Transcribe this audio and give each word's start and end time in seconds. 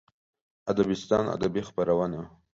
ادبستان 0.71 1.25
ادبي 1.35 1.61
خپرونه 1.69 2.21